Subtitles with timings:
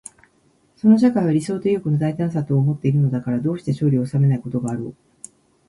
[0.77, 4.95] その社会は理想と意欲の大胆さとをもっているのだから、どうして勝利を収めないことがあろう。